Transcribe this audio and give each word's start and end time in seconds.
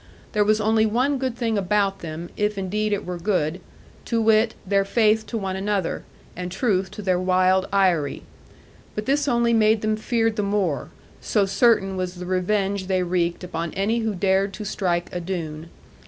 There 0.31 0.43
was 0.43 0.59
only 0.59 0.87
one 0.87 1.19
good 1.19 1.35
thing 1.37 1.59
about 1.59 1.99
them, 1.99 2.31
if 2.35 2.57
indeed 2.57 2.91
it 2.91 3.05
were 3.05 3.19
good, 3.19 3.61
to 4.05 4.19
wit, 4.19 4.55
their 4.65 4.83
faith 4.83 5.27
to 5.27 5.37
one 5.37 5.55
another, 5.55 6.03
and 6.35 6.51
truth 6.51 6.89
to 6.93 7.03
their 7.03 7.19
wild 7.19 7.67
eyry. 7.71 8.23
But 8.95 9.05
this 9.05 9.27
only 9.27 9.53
made 9.53 9.81
them 9.83 9.95
feared 9.95 10.37
the 10.37 10.41
more, 10.41 10.89
so 11.19 11.45
certain 11.45 11.97
was 11.97 12.15
the 12.15 12.25
revenge 12.25 12.87
they 12.87 13.03
wreaked 13.03 13.43
upon 13.43 13.75
any 13.75 13.99
who 13.99 14.15
dared 14.15 14.53
to 14.53 14.65
strike 14.65 15.07
a 15.15 15.19
Doone. 15.19 15.69